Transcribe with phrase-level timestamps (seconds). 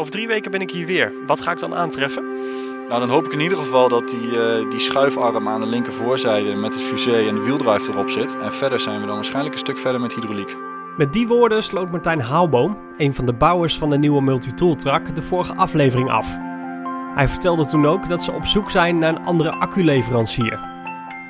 [0.00, 1.12] Over drie weken ben ik hier weer.
[1.26, 2.24] Wat ga ik dan aantreffen?
[2.88, 6.54] Nou, dan hoop ik in ieder geval dat die, eh, die schuifarm aan de linkervoorzijde
[6.54, 8.38] met het fusee en de wieldrive erop zit.
[8.38, 10.56] En verder zijn we dan waarschijnlijk een stuk verder met hydrauliek.
[10.96, 15.14] Met die woorden sloot Martijn Haalboom, een van de bouwers van de nieuwe multitool truck,
[15.14, 16.38] de vorige aflevering af.
[17.14, 20.60] Hij vertelde toen ook dat ze op zoek zijn naar een andere acculeverancier.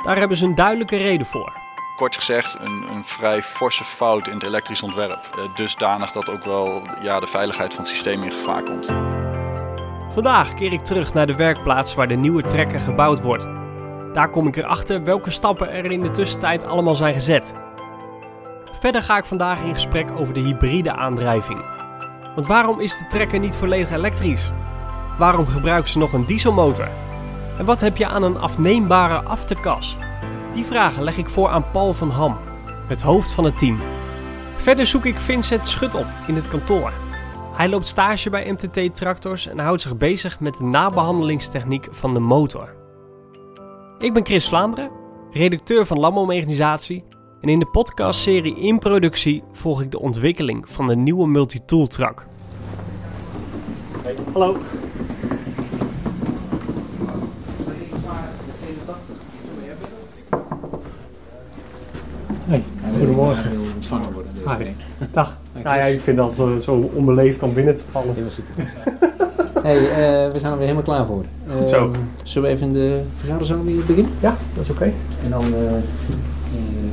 [0.02, 1.69] Daar hebben ze een duidelijke reden voor.
[2.00, 5.30] Kort gezegd, een, een vrij forse fout in het elektrisch ontwerp.
[5.32, 8.86] Eh, dusdanig dat ook wel ja, de veiligheid van het systeem in gevaar komt.
[10.12, 13.48] Vandaag keer ik terug naar de werkplaats waar de nieuwe trekker gebouwd wordt.
[14.12, 17.52] Daar kom ik erachter welke stappen er in de tussentijd allemaal zijn gezet.
[18.80, 21.64] Verder ga ik vandaag in gesprek over de hybride aandrijving.
[22.34, 24.50] Want waarom is de trekker niet volledig elektrisch?
[25.18, 26.88] Waarom gebruiken ze nog een dieselmotor?
[27.58, 29.96] En wat heb je aan een afneembare afterkas?
[30.52, 32.36] Die vragen leg ik voor aan Paul van Ham,
[32.88, 33.78] het hoofd van het team.
[34.56, 36.92] Verder zoek ik Vincent Schut op in het kantoor.
[37.52, 42.20] Hij loopt stage bij MTT Tractors en houdt zich bezig met de nabehandelingstechniek van de
[42.20, 42.74] motor.
[43.98, 44.92] Ik ben Chris Vlaanderen,
[45.30, 47.04] redacteur van Landbouwmechanisatie
[47.40, 52.26] en in de podcastserie In Productie volg ik de ontwikkeling van de nieuwe multitool truck.
[54.32, 54.56] Hallo.
[62.50, 62.62] Hey,
[62.98, 63.50] goedemorgen.
[63.50, 64.32] Heel ontvangen worden.
[64.34, 64.42] Dus.
[64.56, 64.64] Hi.
[65.12, 65.36] Dag.
[65.52, 68.14] Nou ja, ik vind dat uh, zo onbeleefd om binnen te vallen.
[68.14, 68.72] Heel super.
[69.66, 71.24] hey, uh, we zijn er weer helemaal klaar voor.
[71.58, 71.88] Goed zo.
[71.88, 74.12] Uh, zullen we even de vergaderzaal weer beginnen?
[74.20, 74.82] Ja, dat is oké.
[74.82, 74.94] Okay.
[75.24, 75.44] En dan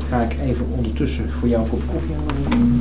[0.10, 2.77] ga ik even ondertussen voor jou een kop koffie aanbrengen.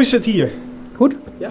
[0.00, 0.50] Hoe is het hier?
[0.92, 1.16] Goed.
[1.38, 1.48] Ja.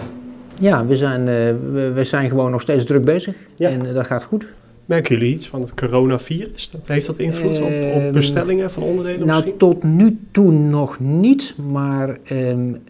[0.58, 1.26] Ja, we zijn, uh,
[1.72, 3.34] we, we, zijn gewoon nog steeds druk bezig.
[3.56, 3.68] Ja.
[3.68, 4.46] En uh, dat gaat goed.
[4.84, 6.70] Merken jullie iets van het coronavirus?
[6.70, 9.56] Dat, heeft dat invloed uh, op, op, bestellingen van onderdelen Nou, misschien?
[9.58, 11.54] tot nu toe nog niet.
[11.70, 12.82] Maar um,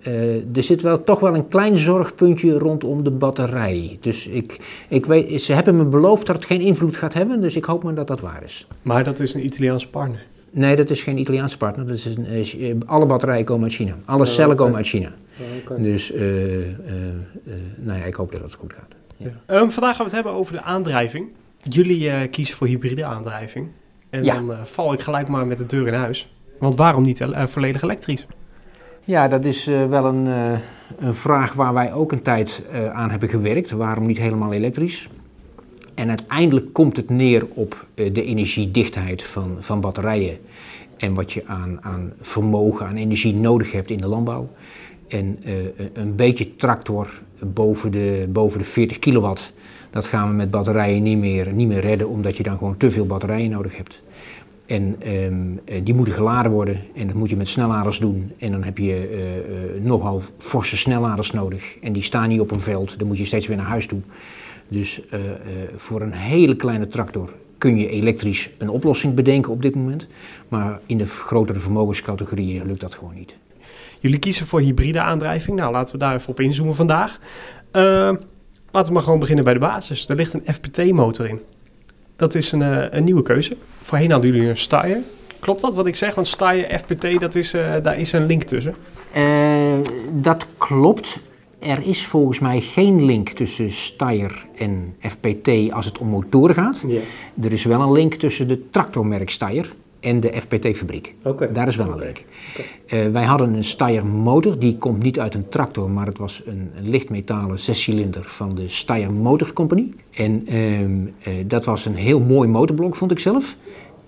[0.55, 3.99] er zit wel toch wel een klein zorgpuntje rondom de batterij.
[4.01, 4.59] Dus ik,
[4.89, 7.41] ik weet, ze hebben me beloofd dat het geen invloed gaat hebben.
[7.41, 8.67] Dus ik hoop maar dat dat waar is.
[8.83, 10.27] Maar dat is een Italiaanse partner?
[10.51, 11.87] Nee, dat is geen Italiaanse partner.
[11.87, 13.97] Dat is een, alle batterijen komen uit China.
[14.05, 15.13] Alle cellen komen uit China.
[15.63, 15.83] Okay.
[15.83, 18.95] Dus uh, uh, uh, nou ja, ik hoop dat het goed gaat.
[19.17, 19.61] Ja.
[19.61, 21.29] Um, vandaag gaan we het hebben over de aandrijving.
[21.63, 23.69] Jullie kiezen voor hybride aandrijving.
[24.11, 24.35] En ja.
[24.35, 26.29] dan val ik gelijk maar met de deur in huis.
[26.59, 28.27] Want waarom niet volledig elektrisch?
[29.05, 30.27] Ja, dat is wel een,
[30.99, 32.63] een, vraag waar wij ook een tijd
[32.93, 33.71] aan hebben gewerkt.
[33.71, 35.09] Waarom niet helemaal elektrisch?
[35.95, 40.39] En uiteindelijk komt het neer op de energiedichtheid van, van batterijen.
[40.97, 44.49] En wat je aan, aan vermogen, aan energie nodig hebt in de landbouw.
[45.11, 45.55] En uh,
[45.93, 49.53] een beetje tractor boven de, boven de 40 kilowatt,
[49.91, 52.91] dat gaan we met batterijen niet meer, niet meer redden, omdat je dan gewoon te
[52.91, 54.03] veel batterijen nodig hebt.
[54.67, 58.33] En um, die moeten geladen worden en dat moet je met snelladers doen.
[58.39, 59.11] En dan heb je
[59.77, 61.79] uh, nogal forse snelladers nodig.
[61.83, 64.01] En die staan niet op een veld, dan moet je steeds weer naar huis toe.
[64.69, 65.03] Dus
[65.77, 70.07] voor een hele kleine tractor kun je elektrisch een oplossing bedenken op dit moment.
[70.49, 73.35] Maar in de grotere vermogenscategorieën lukt dat gewoon niet.
[74.01, 75.57] Jullie kiezen voor hybride aandrijving.
[75.57, 77.19] Nou, laten we daar even op inzoomen vandaag.
[77.73, 77.83] Uh,
[78.71, 80.09] laten we maar gewoon beginnen bij de basis.
[80.09, 81.41] Er ligt een FPT-motor in.
[82.17, 83.57] Dat is een, uh, een, nieuwe keuze.
[83.83, 84.99] Voorheen hadden jullie een Steyr.
[85.41, 86.15] Klopt dat wat ik zeg?
[86.15, 88.75] Want Steyr, FPT, dat is, uh, daar is een link tussen.
[89.17, 89.75] Uh,
[90.13, 91.19] dat klopt.
[91.59, 96.83] Er is volgens mij geen link tussen Steyr en FPT als het om motoren gaat.
[96.87, 97.03] Yeah.
[97.43, 101.15] Er is wel een link tussen de tractormerk Steyr en de FPT-fabriek.
[101.23, 101.53] Okay.
[101.53, 102.25] Daar is wel een link.
[102.53, 103.05] Okay.
[103.07, 106.43] Uh, wij hadden een Steyr motor, die komt niet uit een tractor, maar het was
[106.47, 109.93] een, een lichtmetalen zescilinder van de Steyr Motor Company.
[110.11, 110.89] En uh, uh,
[111.47, 113.57] dat was een heel mooi motorblok, vond ik zelf.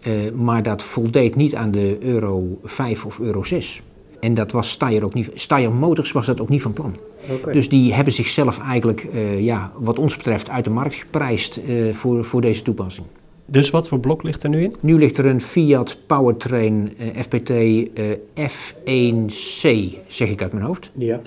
[0.06, 3.82] Uh, maar dat voldeed niet aan de Euro 5 of Euro 6.
[4.20, 5.30] En dat was Steyr ook niet.
[5.34, 6.96] Steyr Motors was dat ook niet van plan.
[7.30, 7.52] Okay.
[7.52, 9.06] Dus die hebben zichzelf eigenlijk,
[9.38, 11.60] ja, wat ons betreft, uit de markt geprijsd
[11.92, 13.06] voor, voor deze toepassing.
[13.52, 14.74] Dus wat voor blok ligt er nu in?
[14.80, 17.50] Nu ligt er een Fiat Powertrain uh, FPT
[18.34, 19.68] F1C,
[20.06, 20.90] zeg ik uit mijn hoofd.
[20.94, 21.20] Ja.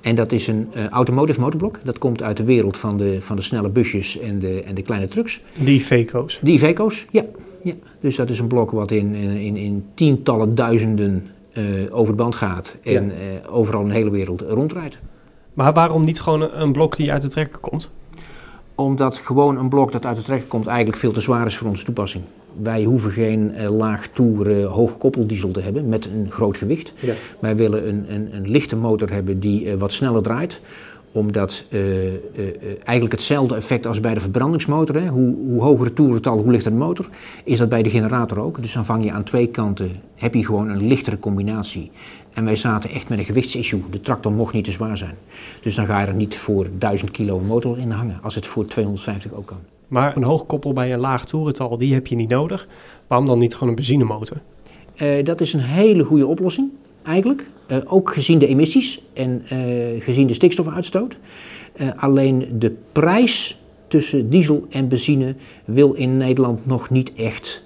[0.00, 1.80] en dat is een automotive motorblok.
[1.84, 4.82] Dat komt uit de wereld van de, van de snelle busjes en de, en de
[4.82, 5.40] kleine trucks.
[5.54, 6.38] Die Iveco's?
[6.42, 7.24] Die Iveco's, ja.
[7.62, 7.74] ja.
[8.00, 12.34] Dus dat is een blok wat in, in, in tientallen duizenden uh, over de band
[12.34, 13.00] gaat en ja.
[13.00, 14.98] uh, overal in de hele wereld rondrijdt.
[15.54, 17.90] Maar waarom niet gewoon een blok die uit de trekker komt?
[18.82, 21.68] Omdat gewoon een blok dat uit de trekker komt eigenlijk veel te zwaar is voor
[21.68, 22.24] onze toepassing.
[22.62, 26.92] Wij hoeven geen uh, laag toer hoog koppeldiesel te hebben met een groot gewicht.
[27.00, 27.14] Ja.
[27.38, 30.60] Wij willen een, een, een lichte motor hebben die wat sneller draait
[31.12, 32.12] omdat uh, uh,
[32.84, 36.70] eigenlijk hetzelfde effect als bij de verbrandingsmotor, hè, hoe, hoe hoger het toerental, hoe lichter
[36.70, 37.08] de motor,
[37.44, 38.60] is dat bij de generator ook.
[38.60, 41.90] Dus dan vang je aan twee kanten, heb je gewoon een lichtere combinatie.
[42.34, 43.82] En wij zaten echt met een gewichtsissue.
[43.90, 45.14] De tractor mocht niet te zwaar zijn.
[45.62, 48.66] Dus dan ga je er niet voor 1000 kilo motor in hangen, als het voor
[48.66, 49.60] 250 ook kan.
[49.88, 52.66] Maar een hoog koppel bij een laag toerental, die heb je niet nodig.
[53.06, 54.36] Waarom dan niet gewoon een benzinemotor?
[54.96, 56.70] Uh, dat is een hele goede oplossing,
[57.02, 57.46] eigenlijk.
[57.68, 61.16] Uh, ook gezien de emissies en uh, gezien de stikstofuitstoot.
[61.96, 63.58] alleen de prijs
[63.88, 65.34] tussen diesel en benzine
[65.64, 67.62] wil in Nederland nog niet echt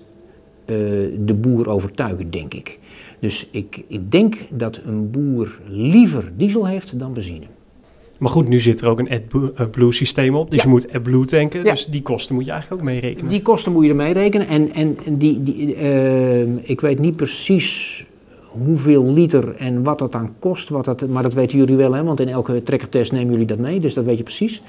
[0.67, 2.79] de boer overtuigen, denk ik.
[3.21, 7.47] Dus ik, ik denk dat een boer liever diesel heeft dan benzine.
[8.19, 9.11] Maar goed, nu zit er ook een
[9.57, 10.51] AdBlue systeem op.
[10.51, 11.65] Dus je moet AdBlue tanken.
[11.65, 11.71] Ja.
[11.71, 13.31] Dus die kosten moet je eigenlijk ook meerekenen.
[13.31, 14.49] Die kosten moet je er meerekenen.
[14.49, 18.05] En, en die, die, uh, ik weet niet precies
[18.41, 20.69] hoeveel liter en wat dat dan kost.
[20.69, 22.03] Wat dat, maar dat weten jullie wel, hè?
[22.05, 23.81] want in elke trekkertest nemen jullie dat mee.
[23.81, 24.63] Dus dat weet je precies.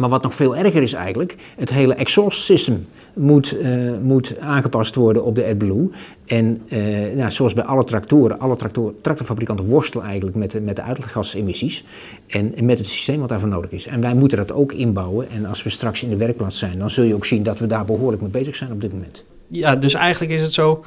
[0.00, 4.94] Maar wat nog veel erger is eigenlijk, het hele exhaust system moet, uh, moet aangepast
[4.94, 5.90] worden op de AdBlue.
[6.26, 6.78] En uh,
[7.16, 11.84] nou, zoals bij alle tractoren, alle tractor, tractorfabrikanten worstelen eigenlijk met, de, met de uitgasemissies
[12.26, 13.86] en, en, met het systeem wat daarvoor nodig is.
[13.86, 15.26] En wij moeten dat ook inbouwen.
[15.30, 17.66] En als we straks in de werkplaats zijn, dan zul je ook zien dat we
[17.66, 19.24] daar behoorlijk mee bezig zijn op dit moment.
[19.46, 20.84] Ja, dus eigenlijk is het zo,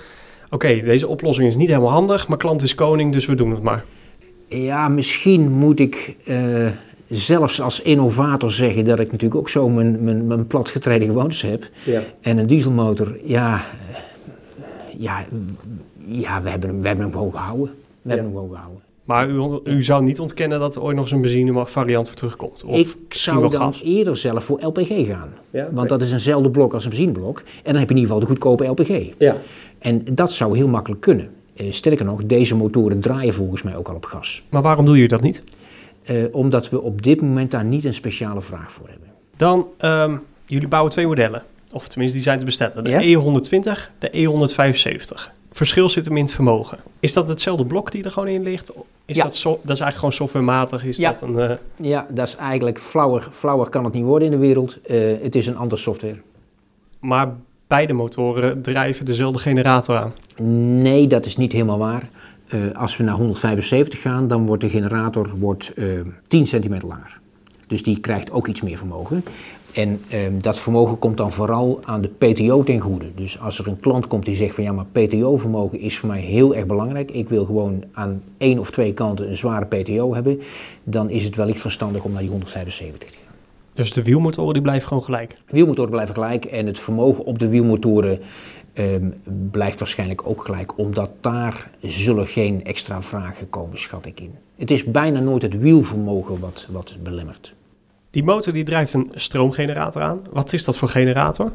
[0.50, 3.64] oké, deze oplossing is niet helemaal handig, maar klant is koning, dus we doen het
[3.64, 3.86] maar.
[4.48, 6.18] Ja, misschien moet ik...
[6.26, 6.68] Uh,
[7.14, 11.68] zelfs als innovator zeggen dat ik natuurlijk ook zo mijn, mijn, mijn platgetreden gewoontes heb.
[11.86, 12.02] Ja.
[12.22, 13.62] En een dieselmotor, ja,
[14.98, 15.26] ja,
[16.06, 17.70] ja we, hebben hem, we hebben hem gewoon gehouden.
[18.02, 18.82] We hebben hem gewoon gehouden.
[19.04, 22.16] Maar u, u zou niet ontkennen dat er ooit nog eens een benzine variant voor
[22.16, 22.64] terugkomt?
[22.66, 23.82] Of ik zou dan gas?
[23.84, 25.34] eerder zelf voor LPG gaan.
[25.50, 27.38] Ja, Want dat is eenzelfde blok als een benzineblok.
[27.40, 29.14] En dan heb je in ieder geval de goedkope LPG.
[29.18, 29.38] Ja.
[29.80, 31.30] En dat zou heel makkelijk kunnen.
[31.56, 34.44] Eh, sterker nog, deze motoren draaien volgens mij ook al op gas.
[34.50, 35.44] Maar waarom doe je dat niet?
[36.10, 39.08] Uh, omdat we op dit moment daar niet een speciale vraag voor hebben.
[39.38, 41.44] Dan, um, jullie bouwen twee modellen.
[41.72, 42.84] Of tenminste, die zijn te bestellen.
[42.84, 43.22] De ja?
[43.22, 45.32] E120, de E175.
[45.52, 46.78] Verschil zit hem in het vermogen.
[47.00, 48.72] Is dat hetzelfde blok die er gewoon in ligt?
[49.06, 49.24] Is ja.
[49.24, 50.86] dat, so dat is eigenlijk gewoon softwarematig?
[50.86, 51.12] Is ja.
[51.12, 51.52] Dat een, uh...
[51.90, 54.78] ja, dat is eigenlijk flauwer, flauwer kan het niet worden in de wereld.
[54.88, 56.18] Uh, het is een andere software.
[57.00, 57.34] Maar
[57.68, 60.14] beide motoren drijven dezelfde generator aan?
[60.82, 62.10] Nee, dat is niet helemaal waar.
[62.54, 67.20] Uh, als we naar 175 gaan, dan wordt de generator wordt, uh, 10 centimeter langer.
[67.68, 69.24] Dus die krijgt ook iets meer vermogen.
[69.74, 73.06] En uh, dat vermogen komt dan vooral aan de PTO ten goede.
[73.16, 76.20] Dus als er een klant komt die zegt van ja, maar PTO-vermogen is voor mij
[76.20, 77.12] heel erg belangrijk.
[77.12, 80.42] Ik wil gewoon aan één of twee kanten een zware PTO hebben.
[80.84, 83.34] Dan is het wellicht verstandig om naar die 175 te gaan.
[83.74, 85.30] Dus de wielmotoren die blijven gewoon gelijk?
[85.30, 88.20] De wielmotoren blijven gelijk en het vermogen op de wielmotoren
[88.74, 89.14] um,
[89.52, 94.36] blijft waarschijnlijk ook gelijk, omdat daar zullen geen extra vragen komen, schat ik in.
[94.56, 97.54] Het is bijna nooit het wielvermogen wat, wat belemmert.
[98.10, 100.22] Die motor die drijft een stroomgenerator aan.
[100.32, 101.52] Wat is dat voor generator?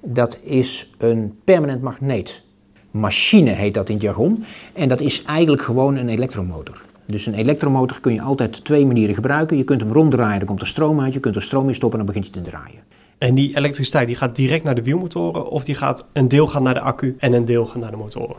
[0.00, 2.42] Dat is een permanent magneet.
[2.90, 4.44] Machine heet dat in het jargon.
[4.72, 6.80] En dat is eigenlijk gewoon een elektromotor.
[7.06, 9.56] Dus een elektromotor kun je altijd twee manieren gebruiken.
[9.56, 11.12] Je kunt hem ronddraaien, dan komt er stroom uit.
[11.12, 12.82] Je kunt er stroom in stoppen en dan begint hij te draaien.
[13.18, 16.62] En die elektriciteit die gaat direct naar de wielmotoren of die gaat een deel gaan
[16.62, 18.36] naar de accu en een deel gaat naar de motoren?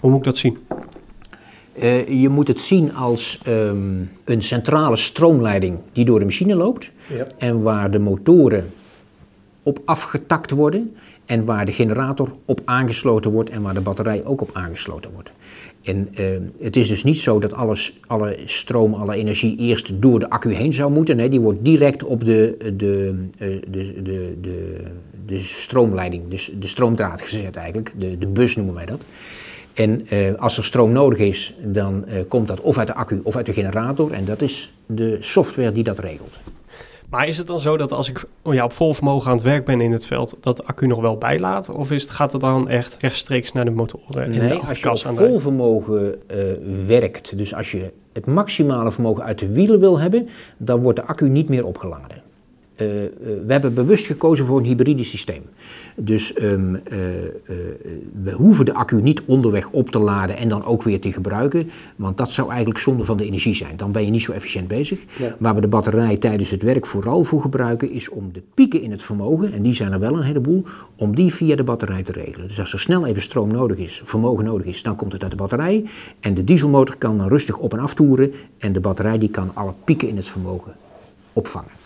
[0.00, 0.58] Hoe moet ik dat zien?
[1.82, 6.90] Uh, je moet het zien als um, een centrale stroomleiding die door de machine loopt
[7.06, 7.26] ja.
[7.38, 8.72] en waar de motoren
[9.62, 14.40] op afgetakt worden en waar de generator op aangesloten wordt en waar de batterij ook
[14.40, 15.32] op aangesloten wordt.
[15.84, 16.26] En uh,
[16.60, 20.52] het is dus niet zo dat alles, alle stroom, alle energie eerst door de accu
[20.52, 21.30] heen zou moeten.
[21.30, 24.76] Die wordt direct op de, de, de, de, de,
[25.26, 27.92] de stroomleiding, dus de stroomdraad gezet eigenlijk.
[27.96, 29.04] De, de bus noemen wij dat.
[29.74, 33.36] En uh, als er stroom nodig is, dan komt dat of uit de accu of
[33.36, 34.12] uit de generator.
[34.12, 36.38] En dat is de software die dat regelt.
[37.08, 39.64] Maar is het dan zo dat als ik ja, op vol vermogen aan het werk
[39.64, 41.68] ben in het veld, dat de accu nog wel bijlaat?
[41.68, 44.30] Of is het, gaat het dan echt rechtstreeks naar de motoren?
[44.30, 46.42] Nee, de als je op vol vermogen uh,
[46.86, 51.04] werkt, dus als je het maximale vermogen uit de wielen wil hebben, dan wordt de
[51.04, 52.23] accu niet meer opgeladen.
[52.76, 53.08] Uh, uh,
[53.46, 55.42] we hebben bewust gekozen voor een hybride systeem.
[55.96, 56.80] Dus um, uh,
[58.22, 61.70] we hoeven de accu niet onderweg op te laden en dan ook weer te gebruiken.
[61.96, 63.76] Want dat zou eigenlijk zonde van de energie zijn.
[63.76, 65.04] Dan ben je niet zo efficiënt bezig.
[65.18, 65.36] Ja.
[65.38, 68.90] Waar we de batterij tijdens het werk vooral voor gebruiken, is om de pieken in
[68.90, 70.64] het vermogen, en die zijn er wel een heleboel,
[70.96, 72.48] om die via de batterij te regelen.
[72.48, 75.30] Dus als er snel even stroom nodig is, vermogen nodig is, dan komt het uit
[75.30, 75.84] de batterij.
[76.20, 78.32] En de dieselmotor kan dan rustig op en af toeren.
[78.58, 80.72] En de batterij die kan alle pieken in het vermogen
[81.32, 81.83] opvangen.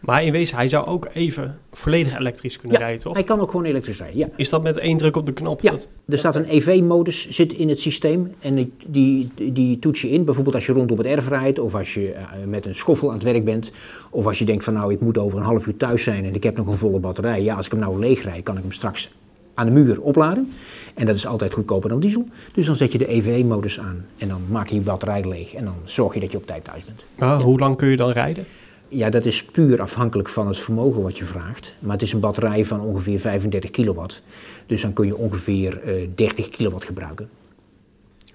[0.00, 3.14] Maar in wezen, hij zou ook even volledig elektrisch kunnen Ja, rijden, toch?
[3.14, 4.28] Hij kan ook gewoon elektrisch rijden, ja.
[4.36, 5.60] Is dat met één druk op de knop?
[5.60, 10.00] Ja, Dat- er staat een EV-modus zit in het systeem en die, die, die toets
[10.00, 10.24] je in.
[10.24, 13.14] Bijvoorbeeld als je rondom het erf rijdt of als je eh, met een schoffel aan
[13.14, 13.72] het werk bent.
[14.10, 16.34] Of als je denkt van nou ik moet over een half uur thuis zijn en
[16.34, 17.42] ik heb nog een volle batterij.
[17.42, 19.10] Ja, als ik hem nou leeg rijd kan ik hem straks
[19.54, 20.50] aan de muur opladen.
[20.94, 22.28] En dat is altijd goedkoper dan diesel.
[22.54, 25.54] Dus dan zet je de EV-modus aan en dan maak je je batterij leeg.
[25.54, 27.04] En dan zorg je dat je op tijd thuis bent.
[27.18, 28.44] Maar Hoe lang kun je dan rijden?
[28.88, 31.74] Ja, dat is puur afhankelijk van het vermogen wat je vraagt.
[31.78, 34.22] Maar het is een batterij van ongeveer 35 kilowatt.
[34.66, 37.28] Dus dan kun je ongeveer eh 30 kilowatt gebruiken.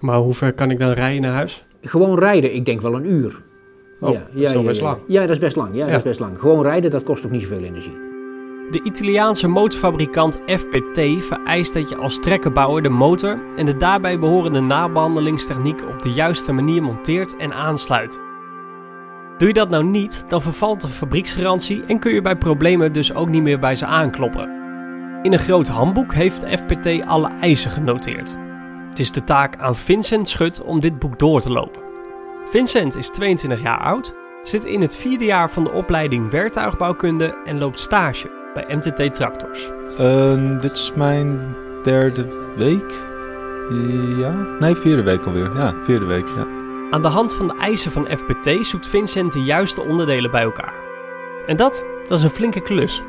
[0.00, 1.64] Maar hoe ver kan ik dan rijden naar huis?
[1.82, 3.42] Gewoon rijden, ik denk wel een uur.
[4.00, 4.98] Oh, dat is wel best lang.
[5.06, 5.74] Ja, dat is best lang.
[5.74, 5.90] Ja, Ja.
[5.90, 6.38] dat is best lang.
[6.38, 8.10] Gewoon rijden, dat kost ook niet zoveel energie.
[8.70, 14.60] De Italiaanse motorfabrikant FPT vereist dat je als trekkerbouwer de motor en de daarbij behorende
[14.60, 18.20] nabehandelingstechniek op de juiste manier monteert en aansluit.
[19.38, 23.14] Doe je dat nou niet, dan vervalt de fabrieksgarantie en kun je bij problemen dus
[23.14, 24.60] ook niet meer bij ze aankloppen.
[25.22, 28.36] In een groot handboek heeft FPT alle eisen genoteerd.
[28.88, 31.82] Het is de taak aan Vincent Schut om dit boek door te lopen.
[32.44, 37.58] Vincent is 22 jaar oud, zit in het vierde jaar van de opleiding werktuigbouwkunde en
[37.58, 39.70] loopt stage bij MTT Tractors.
[39.98, 43.10] Eh, dit is mijn derde week.
[44.18, 44.32] Ja?
[44.60, 45.56] Nee, vierde week alweer.
[45.56, 46.28] Ja, vierde week.
[46.28, 46.61] Ja.
[46.92, 50.74] Aan de hand van de eisen van FPT zoekt Vincent de juiste onderdelen bij elkaar.
[51.46, 53.02] En dat, dat is een flinke klus.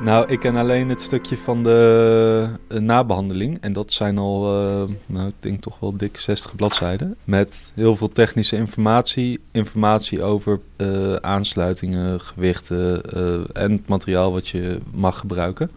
[0.00, 3.58] Nou, ik ken alleen het stukje van de eh, nabehandeling.
[3.60, 7.16] En dat zijn al, eh, nou, ik denk toch wel dik 60 bladzijden.
[7.24, 9.40] Met heel veel technische informatie.
[9.52, 13.02] Informatie over eh, aansluitingen, gewichten
[13.52, 15.70] en het materiaal wat je mag gebruiken.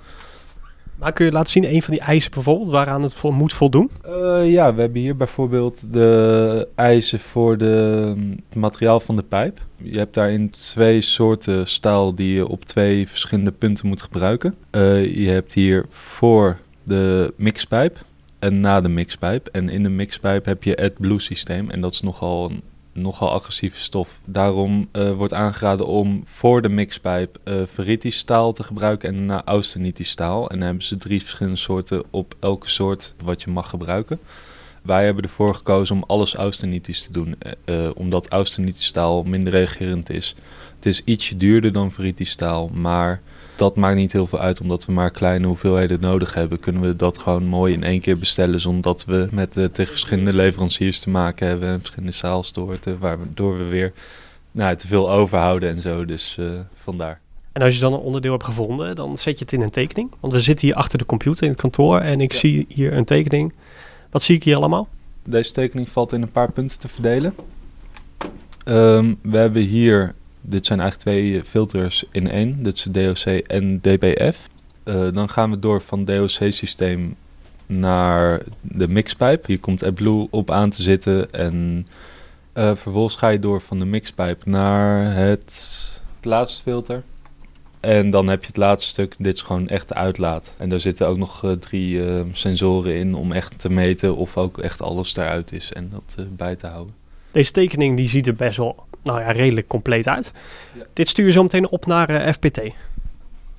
[1.00, 3.90] Maar kun je laten zien een van die eisen bijvoorbeeld waaraan het moet voldoen?
[4.02, 8.14] Eh, ja, we hebben hier bijvoorbeeld de eisen voor de,
[8.50, 9.62] het materiaal van de pijp.
[9.78, 14.56] Je hebt daarin twee soorten staal die je op twee verschillende punten moet gebruiken.
[14.70, 17.98] Eh, je hebt hier voor de mixpijp
[18.40, 19.48] en na de mixpijp.
[19.48, 22.62] En in de mixpijp heb je het blue systeem en dat is nogal een
[22.94, 24.20] nogal agressieve stof.
[24.26, 29.42] Daarom eh, wordt aangeraden om voor de mixpijp eh ferritisch staal te gebruiken en daarna
[29.46, 30.50] austenitisch staal.
[30.50, 34.20] En dan hebben ze drie verschillende soorten op elke soort wat je mag gebruiken.
[34.82, 40.10] Wij hebben ervoor gekozen om alles austenitisch te doen, eh, omdat austenitisch staal minder reagerend
[40.10, 40.36] is.
[40.76, 43.22] Het is ietsje duurder dan ferritisch staal, maar
[43.60, 46.60] dat maakt niet heel veel uit, omdat we maar kleine hoeveelheden nodig hebben.
[46.60, 49.92] Kunnen we dat gewoon mooi in één keer bestellen, zonder dat we met eh, tegen
[49.92, 53.94] verschillende leveranciers te maken hebben en verschillende zaalstoorten, waardoor we weer
[54.52, 56.06] nou, te veel overhouden en zo.
[56.06, 56.46] Dus eh,
[56.82, 57.20] vandaar.
[57.52, 60.12] En als je dan een onderdeel hebt gevonden, dan zet je het in een tekening.
[60.20, 62.38] Want we zitten hier achter de computer in het kantoor en ik Ja.
[62.38, 63.54] zie hier een tekening.
[64.10, 64.88] Wat zie ik hier allemaal?
[65.24, 67.34] Deze tekening valt in een paar punten te verdelen.
[68.64, 72.64] Ehm, we hebben hier, dit zijn eigenlijk twee filters in één.
[72.64, 74.50] Dit is DOC en DBF.
[74.84, 77.16] Eh, dan gaan we door van DOC-systeem
[77.66, 79.46] naar de mixpijp.
[79.46, 81.32] Hier komt AdBlue op aan te zitten.
[81.32, 81.88] En
[82.54, 87.04] eh, vervolgens ga je door van de mixpijp naar het, laatste filter.
[87.80, 90.54] En dan heb je het laatste stuk, dit is gewoon echt de uitlaat.
[90.58, 94.58] En daar zitten ook nog eh, drie sensoren in om echt te meten of ook
[94.58, 96.96] echt alles eruit is en dat eh, bij te houden.
[97.32, 100.34] Deze tekening die ziet er best wel nou ja, redelijk compleet uit.
[100.78, 100.84] Ja.
[100.94, 102.62] Dit stuur je zo meteen op naar eh, FPT.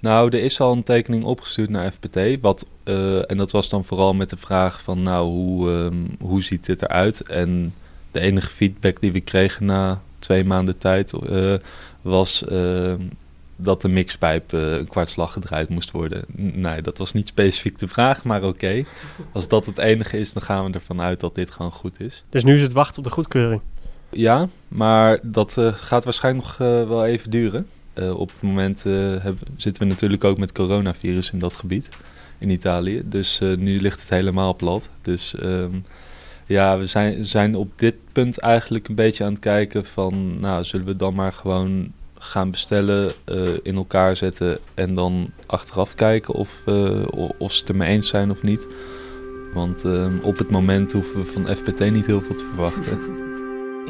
[0.01, 2.41] Nou, er is al een tekening opgestuurd naar FPT.
[2.41, 6.43] Wat, eh, en dat was dan vooral met de vraag van, nou, hoe, ehm, hoe
[6.43, 7.23] ziet dit eruit?
[7.23, 7.75] En
[8.11, 11.55] de enige feedback die we kregen na twee maanden tijd eh,
[12.03, 13.01] was ehm,
[13.57, 16.25] dat de mixpijp een kwartslag gedraaid moest worden.
[16.37, 18.85] Nee, dat was niet specifiek de vraag, maar oké.
[19.33, 22.25] Als dat het enige is, dan gaan we ervan uit dat dit gewoon goed is.
[22.29, 23.61] Dus nu is het wachten op de goedkeuring.
[24.11, 27.67] Ja, maar dat eh, gaat waarschijnlijk nog eh, wel even duren.
[27.93, 28.85] Eh, op het moment
[29.57, 31.89] zitten we natuurlijk ook met coronavirus in dat gebied,
[32.39, 33.03] in Italië.
[33.05, 34.89] Dus nu ligt het helemaal plat.
[35.03, 35.71] Dus ehm,
[36.47, 40.41] ja, we zijn, zijn op dit punt eigenlijk een beetje aan het kijken van...
[40.41, 43.13] nou, zullen we dan maar gewoon gaan bestellen,
[43.63, 44.59] in elkaar zetten...
[44.75, 46.63] en dan achteraf kijken of,
[47.39, 48.67] of ze het ermee eens zijn of niet.
[49.55, 52.99] Want ehm, op het moment hoeven we van FPT niet heel veel te verwachten.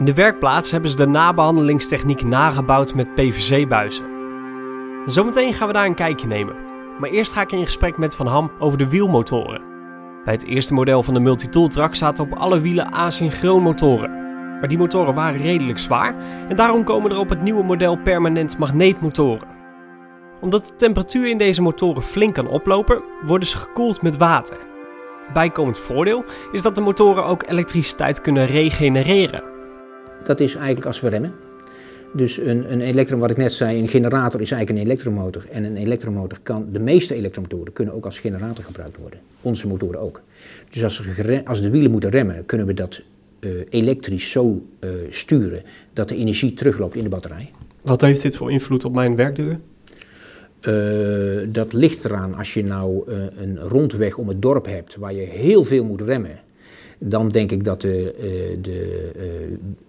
[0.01, 4.05] In de werkplaats hebben ze de nabehandelingstechniek nagebouwd met PVC-buizen.
[5.07, 6.57] Zometeen gaan we daar een kijkje nemen.
[6.99, 9.63] Maar eerst ga ik in gesprek met Van Ham over de wielmotoren.
[10.25, 14.11] Bij het eerste model van de Multitool Truck zaten op alle wielen asynchroon motoren.
[14.59, 16.15] Maar die motoren waren redelijk zwaar
[16.49, 19.49] en daarom komen er op het nieuwe model permanent magneetmotoren.
[20.41, 24.59] Omdat de temperatuur in deze motoren flink kan oplopen, worden ze gekoeld met water.
[25.33, 29.50] Bijkomend voordeel is dat de motoren ook elektriciteit kunnen regenereren.
[30.25, 31.33] Dat is eigenlijk als we remmen.
[32.13, 35.45] Dus een, een wat ik net zei, een generator is eigenlijk een elektromotor.
[35.51, 39.19] En een elektromotor kan, de meeste elektromotoren kunnen ook als generator gebruikt worden.
[39.43, 40.23] Onze motoren ook.
[40.71, 41.03] Dus als,
[41.45, 43.03] als de wielen moeten remmen, kunnen we dat
[43.41, 45.63] uh, elektrisch zo uh, sturen
[45.93, 47.51] dat de energie terugloopt in de batterij.
[47.83, 49.59] Wat heeft dit voor invloed op mijn werkduur?
[50.69, 55.23] Uh, dat ligt eraan als je nou een rondweg om het dorp hebt waar je
[55.23, 56.39] heel veel moet remmen
[57.03, 58.15] dan denk ik dat de,
[58.61, 59.11] de,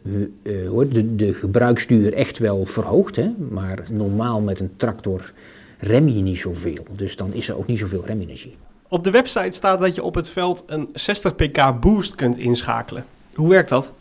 [0.02, 3.16] de, de, de gebruiksduur echt wel verhoogt.
[3.16, 3.30] Hè?
[3.50, 5.32] Maar normaal met een tractor
[5.80, 6.86] rem je niet zoveel.
[6.96, 8.56] Dus dan is er ook niet zoveel remenergie.
[8.88, 13.06] Op de website staat dat je op het veld een 60 pk boost kunt inschakelen.
[13.34, 13.94] Hoe werkt dat?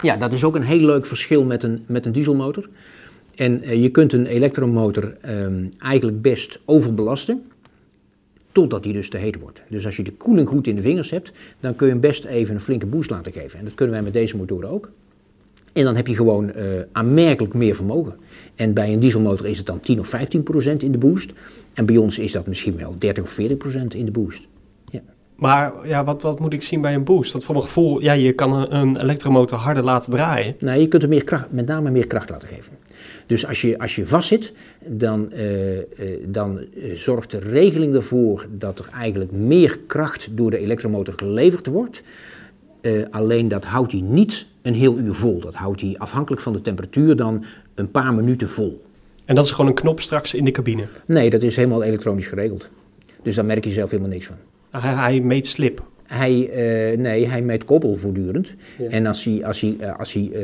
[0.00, 2.68] Ja, dat is ook een heel leuk verschil met een, met een dieselmotor.
[3.34, 7.49] En je kunt een elektromotor um, eigenlijk best overbelasten,
[8.52, 9.60] totdat die dus te heet wordt.
[9.68, 12.24] Dus als je de koeling goed in de vingers hebt, dan kun je hem best
[12.24, 13.58] even een flinke boost laten geven.
[13.58, 14.90] En dat kunnen wij met deze motoren ook.
[15.72, 18.14] En dan heb je gewoon uh, aanmerkelijk meer vermogen.
[18.54, 21.32] En bij een dieselmotor is het dan 10 of 15 procent in de boost.
[21.74, 24.48] En bij ons is dat misschien wel 30 of 40 procent in de boost.
[25.40, 27.32] Maar ja, wat, wat moet ik zien bij een boost?
[27.32, 30.54] Want voor mijn gevoel, ja, je kan een, een elektromotor harder laten draaien.
[30.58, 32.72] Nou, je kunt er meer kracht, met name meer kracht laten geven.
[33.26, 34.52] Dus als je, als je vastzit,
[34.86, 35.82] dan, uh, uh,
[36.26, 41.66] dan uh, zorgt de regeling ervoor dat er eigenlijk meer kracht door de elektromotor geleverd
[41.66, 42.02] wordt.
[43.10, 45.40] alleen dat houdt hij niet een heel uur vol.
[45.40, 48.84] Dat houdt hij afhankelijk van de temperatuur dan een paar minuten vol.
[49.24, 50.86] En dat is gewoon een knop straks in de cabine?
[51.06, 52.68] Nee, dat is helemaal elektronisch geregeld.
[53.22, 54.36] Dus daar merk je zelf helemaal niks van.
[54.70, 55.82] Hij, hij meet slip.
[56.10, 56.50] Hij,
[56.92, 58.54] uh, nee, hij meet koppel voortdurend.
[58.78, 58.88] Ja.
[58.88, 60.40] En als hij, als hij, uh, als hij uh,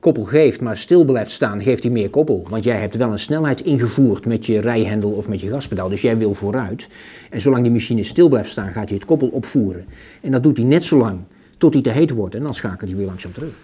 [0.00, 2.46] koppel geeft, maar stil blijft staan, geeft hij meer koppel.
[2.48, 5.88] Want jij hebt wel een snelheid ingevoerd met je rijhendel of met je gaspedaal.
[5.88, 6.88] Dus jij wil vooruit.
[7.30, 9.84] En zolang die machine stil blijft staan, gaat hij het koppel opvoeren.
[10.20, 11.18] En dat doet hij net zo lang
[11.58, 12.34] tot hij te heet wordt.
[12.34, 13.54] En dan schakelt hij weer langzaam terug.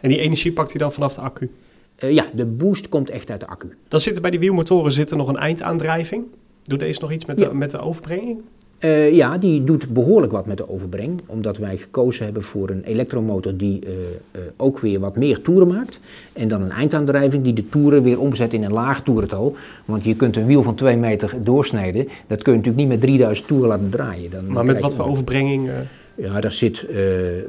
[0.00, 1.50] En die energie pakt hij dan vanaf de accu?
[1.98, 3.68] ja, de boost komt echt uit de accu.
[3.88, 6.24] Dan zit er bij die wielmotoren zit er nog een eindaandrijving.
[6.62, 7.48] Doet deze nog iets met, ja.
[7.48, 8.40] de, met de overbrenging?
[8.80, 12.84] Uh, ja, die doet behoorlijk wat met de overbreng, omdat wij gekozen hebben voor een
[12.84, 16.00] elektromotor die uh, uh, ook weer wat meer toeren maakt.
[16.32, 19.56] En dan een eindaandrijving die de toeren weer omzet in een laag toerental.
[19.84, 23.00] Want je kunt een wiel van 2 meter doorsnijden, dat kun je natuurlijk niet met
[23.00, 24.30] 3000 toeren laten draaien.
[24.30, 25.70] Dan maar met wat voor overbrenging?
[26.16, 26.86] Ja, daar zit,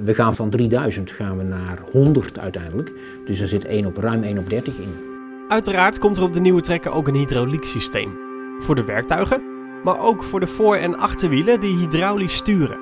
[0.04, 2.92] we gaan van 3000 gaan we naar 100 uiteindelijk.
[3.26, 4.94] Dus er zit 1 op, ruim 1 op 30 in.
[5.50, 8.10] Uiteraard komt er op de nieuwe trekker ook een hydrauliek systeem.
[8.60, 9.55] Voor de werktuigen
[9.86, 12.78] maar ook voor de voor- en achterwielen die hydraulisch sturen.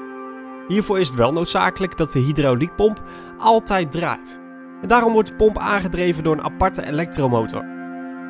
[0.67, 3.01] Hiervoor is het wel noodzakelijk dat de hydrauliekpomp
[3.37, 4.39] altijd draait.
[4.81, 7.65] En daarom wordt de pomp aangedreven door een aparte elektromotor.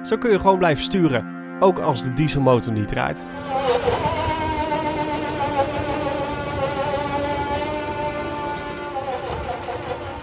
[0.03, 1.25] Zo kun je gewoon blijven sturen,
[1.59, 3.23] ook als de dieselmotor niet draait.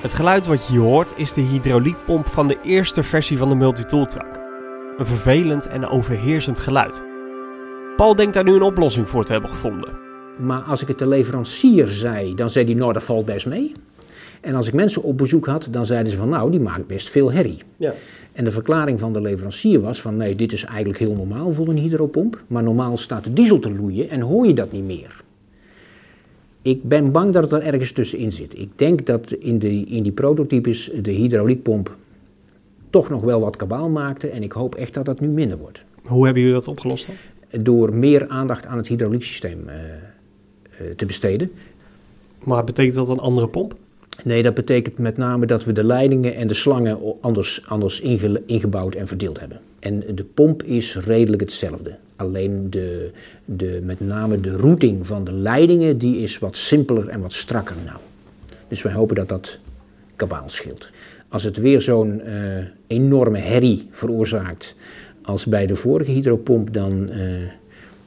[0.01, 3.55] Het geluid wat je hier hoort is de hydrauliekpomp van de eerste versie van de
[3.55, 4.41] Multitool truck.
[4.97, 7.10] Een vervelend en overheersend geluid.
[8.01, 9.99] Paul denkt daar nu een oplossing voor te hebben gevonden.
[10.39, 13.73] Maar als ik het de leverancier zei, dan zei hij, nou dat valt best mee.
[14.41, 17.11] En als ik mensen op bezoek had, dan zeiden ze van, nou die maakt best
[17.11, 17.59] veel herrie.
[17.77, 17.95] Ja.
[18.33, 21.69] En de verklaring van de leverancier was van, nee dit is eigenlijk heel normaal voor
[21.69, 22.43] een hydropomp.
[22.47, 25.23] Maar normaal staat de diesel te loeien en hoor je dat niet meer.
[26.63, 28.59] Ik ben bang dat het er ergens tussenin zit.
[28.59, 31.97] Ik denk dat in, de, in die prototypes de hydrauliekpomp
[32.91, 34.29] toch nog wel wat kabaal maakte.
[34.29, 35.85] En ik hoop echt dat dat nu minder wordt.
[36.05, 37.15] Hoe hebben jullie dat opgelost dan?
[37.51, 41.53] Door meer aandacht aan het hydraulieksysteem uh, uh, te besteden.
[42.45, 43.75] Maar betekent dat een andere pomp?
[44.25, 48.43] Nee, dat betekent met name dat we de leidingen en de slangen anders, anders inge,
[48.47, 49.61] ingebouwd en verdeeld hebben.
[49.79, 51.97] En de pomp is redelijk hetzelfde.
[52.17, 53.11] Alleen de,
[53.45, 57.77] de, met name de routing van de leidingen die is wat simpeler en wat strakker
[57.85, 57.99] nou.
[58.69, 59.59] Dus wij hopen dat dat
[60.17, 60.91] kabaal scheelt.
[61.29, 64.75] Als het weer zo'n uh, enorme herrie veroorzaakt
[65.23, 67.51] als bij de vorige hydropomp, dan, uh,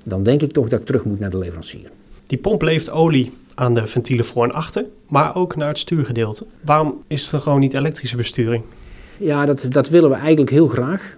[0.06, 1.89] dan denk ik toch dat ik terug moet naar de leverancier.
[2.28, 6.45] Die pomp levert olie aan de ventielen voor en achter, maar ook naar het stuurgedeelte.
[6.62, 8.63] Waarom is er gewoon niet elektrische besturing?
[9.17, 11.17] Ja, dat, dat willen we eigenlijk heel graag.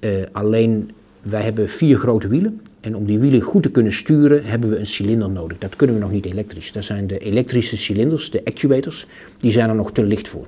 [0.00, 0.90] Uh, alleen
[1.22, 2.60] wij hebben vier grote wielen.
[2.80, 5.58] En om die wielen goed te kunnen sturen, hebben we een cilinder nodig.
[5.58, 6.72] Dat kunnen we nog niet elektrisch.
[6.72, 9.06] Daar zijn de elektrische cilinders, de actuators,
[9.38, 10.46] die zijn er nog te licht voor.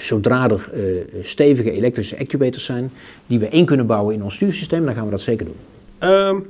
[0.00, 2.90] Zodra er uh, stevige elektrische actuators zijn
[3.26, 5.56] die we in kunnen bouwen in ons stuursysteem, dan gaan we dat zeker doen.
[6.10, 6.46] Um,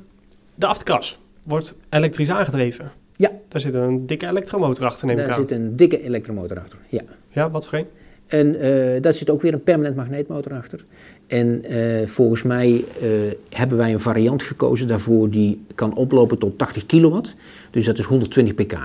[0.54, 2.92] de afterkas wordt elektrisch aangedreven.
[3.16, 3.30] Ja.
[3.48, 5.40] Daar zit een dikke elektromotor achter, neem Daar ik aan.
[5.40, 7.02] zit een dikke elektromotor achter, ja.
[7.28, 7.86] Ja, wat voor een?
[8.26, 10.84] En uh, daar zit ook weer een permanent magneetmotor achter.
[11.26, 13.08] En uh, volgens mij uh,
[13.50, 17.34] hebben wij een variant gekozen daarvoor die kan oplopen tot 80 kilowatt.
[17.70, 18.78] Dus dat is 120 pk.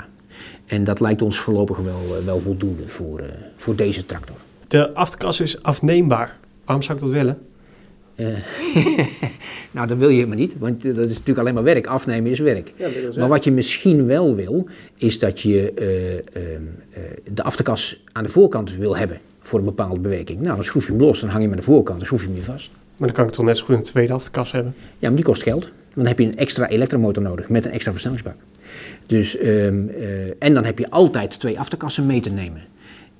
[0.65, 3.23] En dat lijkt ons voorlopig wel, wel voldoende voor,
[3.55, 4.35] voor deze tractor.
[4.73, 6.37] De afterkas is afneembaar.
[6.65, 7.37] Waarom zou ik dat willen?
[8.15, 8.27] Eh,
[9.71, 11.87] nou, dat wil je helemaal niet, want dat is natuurlijk alleen maar werk.
[11.87, 12.73] Afnemen is werk.
[13.17, 17.01] maar wat je misschien wel wil, is dat je eh, ehm, eh,
[17.33, 20.41] de afterkas aan de voorkant wil hebben voor een bepaalde bewerking.
[20.41, 22.21] Nou, dan schroef je hem los, dan hang je hem aan de voorkant, dan schroef
[22.21, 22.71] je hem weer vast.
[22.97, 24.75] Maar dan kan ik toch net zo goed een tweede afterkas hebben?
[24.77, 25.71] Ja, maar die kost geld.
[25.95, 28.35] Dan heb je een extra elektromotor nodig met een extra versnellingsbak.
[29.05, 29.87] Dus, ehm,
[30.39, 32.61] en dan heb je altijd twee afterkassen mee te nemen.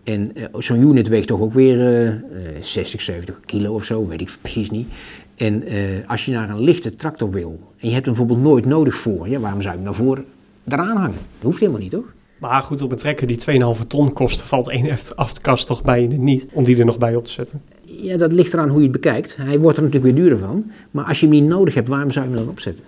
[0.04, 4.22] En uh, zo'n unit weegt toch ook weer uh, 60, 70 kilo of zo, weet
[4.22, 4.88] ik precies niet.
[5.36, 8.66] En uh, als je naar een lichte tractor wil en je hebt hem bijvoorbeeld nooit
[8.66, 10.24] nodig voor, ja, waarom zou je hem nou voor
[10.68, 11.18] eraan hangen?
[11.38, 12.14] Dat hoeft helemaal niet, toch?
[12.38, 13.40] Maar goed, op een trekker die
[13.80, 17.16] 2,5 ton kost, valt één afterkast toch bij je niet om die er nog bij
[17.16, 17.62] op te zetten?
[17.84, 19.36] Ja, dat ligt eraan hoe je het bekijkt.
[19.36, 20.72] Hij wordt er natuurlijk weer duurder van.
[20.92, 22.84] Maar als je hem niet nodig hebt, waarom zou je hem dan opzetten?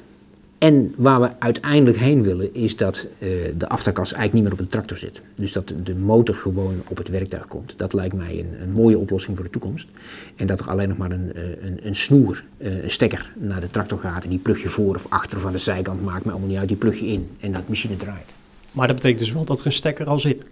[0.65, 4.57] En waar we uiteindelijk heen willen, is dat uh, de afterkas eigenlijk niet meer op
[4.57, 5.21] de tractor zit.
[5.35, 7.73] Dus dat de motor gewoon op het werktuig komt.
[7.77, 9.87] Dat lijkt mij een, een mooie oplossing voor de toekomst.
[10.35, 13.71] En dat er alleen nog maar een, een, een snoer, uh, een stekker naar de
[13.71, 14.23] tractor gaat.
[14.23, 16.57] En die plug je voor of achter of aan de zijkant maakt me allemaal niet
[16.57, 16.67] uit.
[16.67, 18.29] Die plug je in en dat machine draait.
[18.71, 20.43] Maar dat betekent dus wel dat er een stekker al zit?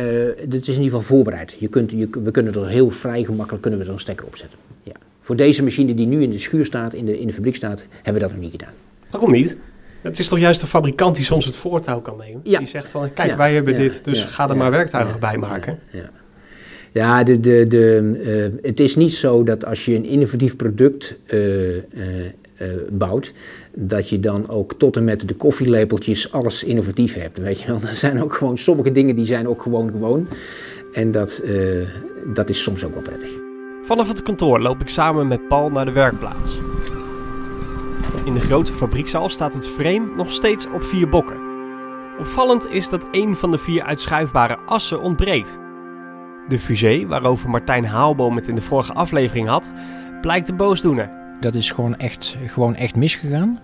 [0.00, 1.56] Uh, dit is in ieder geval voorbereid.
[1.58, 4.36] Je kunt, je, we kunnen er heel vrij gemakkelijk kunnen we er een stekker op
[4.36, 4.58] zetten.
[4.82, 4.94] Ja.
[5.20, 7.84] Voor deze machine die nu in de schuur staat, in de, in de fabriek staat,
[7.94, 8.72] hebben we dat nog niet gedaan.
[9.14, 9.56] Waarom niet?
[10.00, 12.40] Het is toch juist de fabrikant die soms het voortouw kan nemen?
[12.44, 12.58] Ja.
[12.58, 15.78] Die zegt van, kijk, wij hebben dit, dus ga er maar werktuigen bij maken.
[15.90, 16.10] Ja,
[16.92, 17.22] ja.
[17.24, 21.76] de, de, de, uh, het is niet zo dat als je een innovatief product uh,
[21.76, 21.82] uh,
[22.90, 23.32] bouwt,
[23.74, 27.38] dat je dan ook tot en met de koffielepeltjes alles innovatief hebt.
[27.38, 30.28] Weet je wel, er zijn ook gewoon sommige dingen die zijn ook gewoon gewoon.
[30.92, 31.42] En dat,
[32.34, 33.30] dat is soms ook wel prettig.
[33.82, 36.58] Vanaf het kantoor loop ik samen met Paul naar de werkplaats.
[38.24, 41.36] In de grote fabriekzaal staat het frame nog steeds op vier bokken.
[42.18, 45.58] Opvallend is dat een van de vier uitschuifbare assen ontbreekt.
[46.48, 49.72] De fusée, waarover Martijn Haalboom het in de vorige aflevering had,
[50.20, 51.10] blijkt de boosdoener.
[51.40, 53.60] Dat is gewoon echt, gewoon echt misgegaan.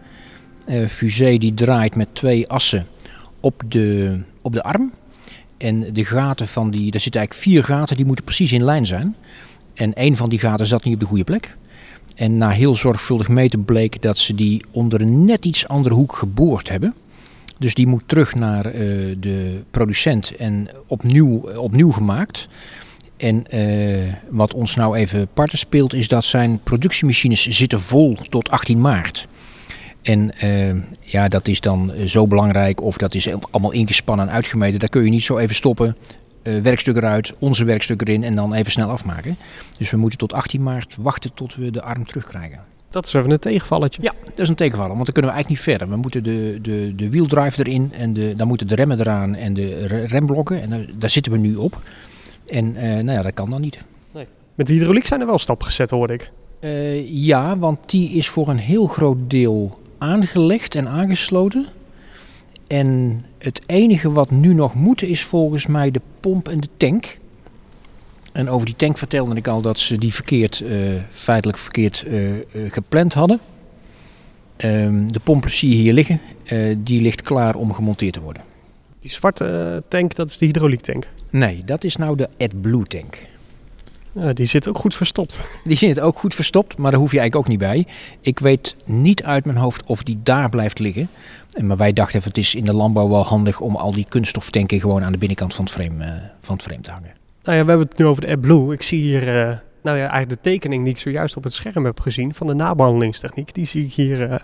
[0.66, 2.86] Uh, fusée die draait met twee assen
[3.40, 4.92] op de, op de arm.
[5.56, 8.86] En de gaten van die, er zitten eigenlijk vier gaten, die moeten precies in lijn
[8.86, 9.16] zijn.
[9.74, 11.56] En één van die gaten zat niet op de goede plek.
[12.16, 16.12] En na heel zorgvuldig meten bleek dat ze die onder een net iets andere hoek
[16.14, 16.94] geboord hebben.
[17.58, 22.48] Dus die moet terug naar uh, de producent en opnieuw, opnieuw gemaakt.
[23.16, 28.50] En uh, wat ons nou even parten speelt is dat zijn productiemachines zitten vol tot
[28.50, 29.28] 18 maart.
[30.02, 30.32] En
[31.00, 34.80] ja, dat is dan zo belangrijk of dat is allemaal ingespannen en uitgemeten.
[34.80, 35.96] Daar kun je niet zo even stoppen
[36.42, 39.36] uh, werkstuk eruit, onze werkstuk erin en dan even snel afmaken.
[39.78, 42.60] Dus we moeten tot 18 maart wachten tot we de arm terugkrijgen.
[42.90, 44.02] Dat is even een tegenvalletje.
[44.02, 45.96] Ja, dat is een tegenvaller, want dan kunnen we eigenlijk niet verder.
[45.96, 49.54] We moeten de, de, de wheeldrive erin en de, dan moeten de remmen eraan en
[49.54, 50.62] de remblokken.
[50.62, 51.80] En daar, daar zitten we nu op.
[52.46, 53.78] En uh, nou ja, dat kan dan niet.
[54.10, 54.26] Nee.
[54.54, 56.30] Met de hydrauliek zijn er wel stappen gezet, hoor ik.
[56.60, 61.66] Uh, ja, want die is voor een heel groot deel aangelegd en aangesloten.
[62.70, 67.18] En het enige wat nu nog moet is volgens mij de pomp en de tank.
[68.32, 72.36] En over die tank vertelde ik al dat ze die verkeerd, uh, feitelijk verkeerd uh,
[72.36, 73.40] uh, gepland hadden.
[74.56, 76.20] Um, de pomp zie je hier liggen.
[76.78, 78.42] die ligt klaar om gemonteerd te worden.
[79.00, 81.06] Die zwarte tank, dat is de hydrauliektank?
[81.30, 83.18] Nee, dat is nou de AdBlue tank.
[84.12, 85.40] Ja, die zit ook goed verstopt.
[85.64, 87.86] Die zit ook goed verstopt, maar daar hoef je eigenlijk ook niet bij.
[88.20, 91.08] Ik weet niet uit mijn hoofd of die daar blijft liggen.
[91.60, 95.04] Maar wij dachten, het is in de landbouw wel handig om al die kunststoftanken gewoon
[95.04, 97.10] aan de binnenkant van het frame, uh, van het frame te hangen.
[97.42, 98.72] Nou ja, we hebben het nu over de AdBlue.
[98.72, 101.84] Ik zie hier, uh, nou ja, eigenlijk de tekening die ik zojuist op het scherm
[101.84, 103.54] heb gezien van de nabehandelingstechniek.
[103.54, 104.34] Die zie ik hier, uh,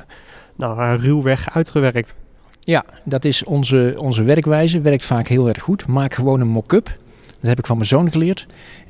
[0.56, 2.14] nou, ruwweg uitgewerkt.
[2.60, 4.80] Ja, dat is onze, onze werkwijze.
[4.80, 5.86] Werkt vaak heel erg goed.
[5.86, 6.92] Maak gewoon een mock-up.
[7.40, 8.46] Dat heb ik van mijn zoon geleerd.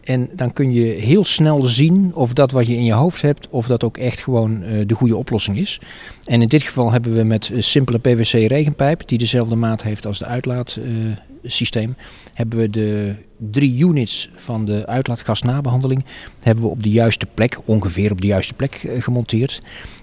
[0.07, 3.49] En dan kun je heel snel zien of dat wat je in je hoofd hebt,
[3.51, 5.81] of dat ook echt gewoon uh, de goede oplossing is.
[6.25, 10.07] En in dit geval hebben we met een simpele PVC regenpijp, die dezelfde maat heeft
[10.07, 11.97] als de uitlaatsysteem,
[12.35, 13.15] hebben we de
[13.51, 16.05] drie units van de uitlaatgasnabehandeling
[16.43, 19.61] hebben we op de juiste plek, ongeveer op de juiste plek uh, gemonteerd.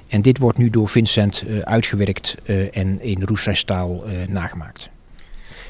[0.08, 2.36] En dit wordt nu door Vincent uitgewerkt
[2.72, 4.90] en in roestvrij staal nagemaakt.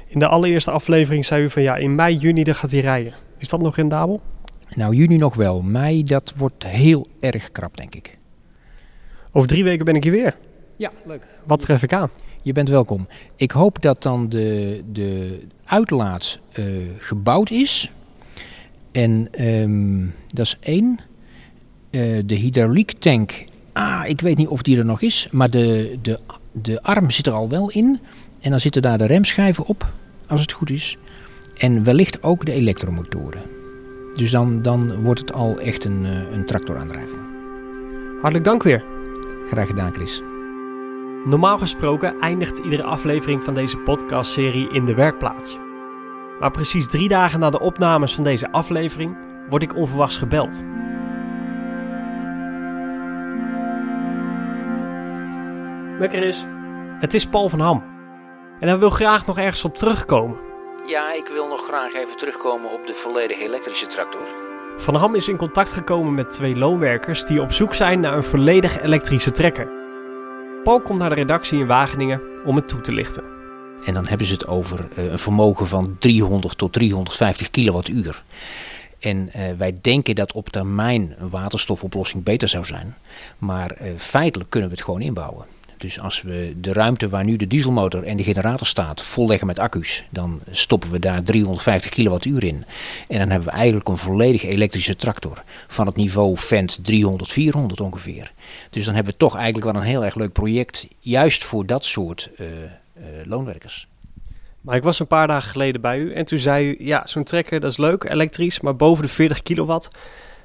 [0.08, 3.14] In de allereerste aflevering zei u van ja, in mei, juni dan gaat hij rijden.
[3.44, 4.22] Is dat nog rendabel?
[4.76, 5.62] Nou, juni nog wel.
[5.62, 8.18] Mei, dat wordt heel erg krap, denk ik.
[9.32, 10.38] Over drie weken ben ik hier weer.
[10.76, 11.26] Ja, leuk.
[11.44, 12.10] Wat tref ik aan?
[12.42, 13.08] Je bent welkom.
[13.36, 16.66] Ik hoop dat dan de, de uitlaat uh,
[16.98, 17.92] gebouwd is.
[18.92, 21.00] En um, dat is één.
[21.92, 23.44] Uh, de hydrauliektank.
[23.74, 25.28] Ah, ik weet niet of die er nog is.
[25.32, 26.20] Maar de, de,
[26.52, 28.00] de arm zit er al wel in.
[28.40, 29.88] En dan zitten daar de remschijven op,
[30.28, 30.98] als het goed is.
[31.54, 33.42] En wellicht ook de elektromotoren.
[34.14, 37.20] Dus dan, dan wordt het al echt een, uh, een tractoraandrijving.
[38.14, 38.84] Hartelijk dank weer.
[39.48, 40.22] Graag gedaan, Chris.
[41.26, 45.58] Normaal gesproken eindigt iedere aflevering van deze podcastserie in de werkplaats.
[46.40, 49.18] Maar precies drie dagen na de opnames van deze aflevering
[49.50, 50.64] word ik onverwachts gebeld.
[56.00, 56.46] Lekker is.
[57.00, 57.84] Het is Paul van Ham.
[58.60, 60.38] En hij wil graag nog ergens op terugkomen.
[60.86, 64.28] Ja, ik wil nog graag even terugkomen op de volledig elektrische tractor.
[64.78, 68.24] Van Ham is in contact gekomen met twee loonwerkers die op zoek zijn naar een
[68.24, 69.72] volledig elektrische trekker.
[70.64, 73.24] Paul komt naar de redactie in Wageningen om het toe te lichten.
[73.86, 78.24] En dan hebben ze het over eh, een vermogen van 300 tot 350 kilowattuur.
[79.00, 82.96] En uh, wij denken dat op termijn een waterstofoplossing beter zou zijn.
[83.38, 85.46] Maar uh, feitelijk kunnen we het gewoon inbouwen.
[85.84, 89.60] Dus als we de ruimte waar nu de dieselmotor en de generator staat volleggen met
[89.60, 92.66] accu's, dan stoppen we daar 350 kilowattuur in.
[93.08, 97.82] En dan hebben we eigenlijk een volledig elektrische tractor van het niveau Fendt 300, 400
[97.82, 98.32] ongeveer.
[98.70, 101.86] Dus dan hebben we toch eigenlijk wel een heel erg leuk project, juist voor dat
[101.86, 103.88] soort uh, uh, loonwerkers.
[104.62, 107.24] Maar ik was een paar dagen geleden bij u en toen zei u, ja, zo'n
[107.24, 109.88] trekker dat is leuk, elektrisch, maar boven de 40 kilowatt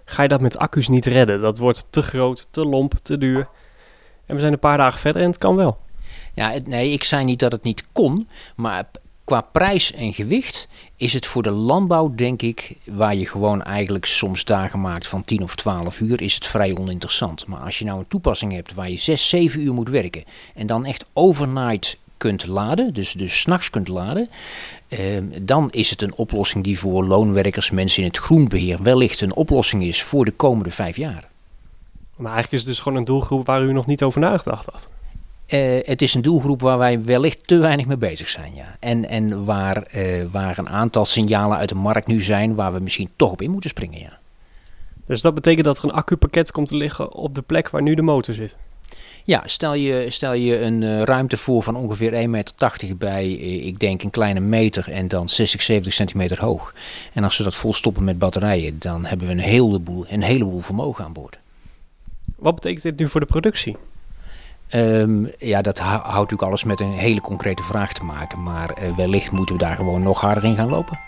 [0.04, 1.40] ga je dat met accu's niet redden.
[1.40, 3.48] Dat wordt te groot, te lomp, te duur.
[4.28, 5.78] En we zijn een paar dagen verder en het kan wel.
[6.34, 8.84] Ja, nee, ik zei niet dat het niet kon, maar
[9.24, 14.04] qua prijs en gewicht is het voor de landbouw, denk ik, waar je gewoon eigenlijk
[14.04, 17.46] soms dagen maakt van 10 of 12 uur, is het vrij oninteressant.
[17.46, 20.66] Maar als je nou een toepassing hebt waar je 6, 7 uur moet werken en
[20.66, 24.28] dan echt overnight kunt laden, dus, dus s'nachts kunt laden,
[24.88, 24.98] eh,
[25.42, 29.82] dan is het een oplossing die voor loonwerkers, mensen in het groenbeheer, wellicht een oplossing
[29.82, 31.28] is voor de komende vijf jaar.
[32.18, 34.88] Maar eigenlijk is het dus gewoon een doelgroep waar u nog niet over nagedacht had.
[35.48, 38.76] Uh, het is een doelgroep waar wij wellicht te weinig mee bezig zijn, ja.
[38.80, 42.80] En, en waar, uh, waar een aantal signalen uit de markt nu zijn waar we
[42.80, 44.18] misschien toch op in moeten springen, ja.
[45.06, 47.94] Dus dat betekent dat er een accupakket komt te liggen op de plek waar nu
[47.94, 48.56] de motor zit?
[49.24, 53.78] Ja, stel je, stel je een uh, ruimte voor van ongeveer 1,80 meter bij, ik
[53.78, 56.74] denk een kleine meter en dan 60, 70 centimeter hoog.
[57.12, 61.04] En als we dat volstoppen met batterijen, dan hebben we een heleboel, een heleboel vermogen
[61.04, 61.38] aan boord.
[62.38, 63.76] Wat betekent dit nu voor de productie?
[64.74, 68.42] Um, ja, dat houdt natuurlijk alles met een hele concrete vraag te maken.
[68.42, 70.98] Maar uh, wellicht moeten we daar gewoon nog harder in gaan lopen.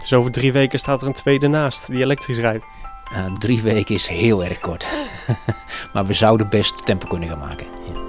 [0.00, 2.64] Dus over drie weken staat er een tweede naast die elektrisch rijdt?
[3.12, 4.88] Uh, drie weken is heel erg kort.
[5.92, 7.66] maar we zouden best tempo kunnen gaan maken.
[7.66, 8.00] Ja.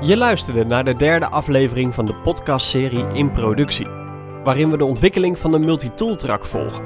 [0.00, 3.86] Je luisterde naar de derde aflevering van de podcastserie In Productie.
[4.44, 6.84] Waarin we de ontwikkeling van de multitool-trak volgen.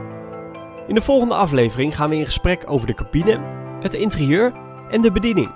[0.87, 3.41] In de volgende aflevering gaan we in gesprek over de cabine,
[3.81, 4.53] het interieur
[4.91, 5.51] en de bediening.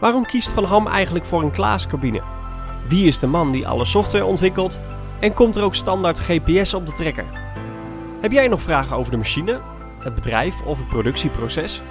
[0.00, 2.22] Waarom kiest Van Ham eigenlijk voor een Klaas-cabine?
[2.88, 4.80] Wie is de man die alle software ontwikkelt?
[5.20, 7.24] En komt er ook standaard GPS op de trekker?
[8.20, 9.60] Heb jij nog vragen over de machine,
[9.98, 11.82] het bedrijf of het productieproces?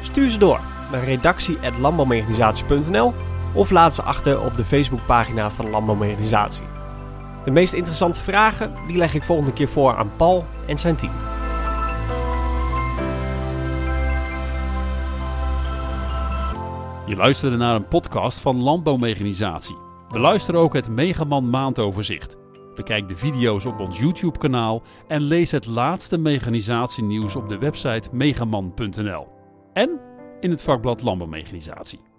[0.00, 3.14] Stuur ze door naar redactie.landbouwmechanisatie.nl
[3.54, 6.64] of laat ze achter op de Facebookpagina van Landbouwmechanisatie.
[7.44, 11.31] De meest interessante vragen die leg ik volgende keer voor aan Paul en zijn team.
[17.12, 19.76] Je luisterde naar een podcast van Landbouwmechanisatie.
[20.08, 22.36] Beluister ook het Megaman maandoverzicht.
[22.74, 28.08] Bekijk de video's op ons YouTube kanaal en lees het laatste mechanisatienieuws op de website
[28.12, 29.28] megaman.nl.
[29.72, 30.00] En
[30.40, 32.11] in het vakblad Landbouwmechanisatie.